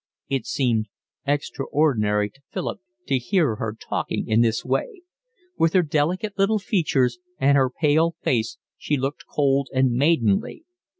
It 0.29 0.47
seemed 0.47 0.87
extraordinary 1.27 2.31
to 2.31 2.41
Philip 2.49 2.79
to 3.05 3.19
hear 3.19 3.57
her 3.57 3.77
talking 3.79 4.27
in 4.27 4.41
this 4.41 4.65
way. 4.65 5.03
With 5.59 5.73
her 5.73 5.83
delicate 5.83 6.39
little 6.39 6.57
features 6.57 7.19
and 7.37 7.55
her 7.55 7.69
pale 7.69 8.15
face 8.23 8.57
she 8.79 8.97
looked 8.97 9.27
cold 9.27 9.69
and 9.71 9.91
maidenly. 9.91 10.65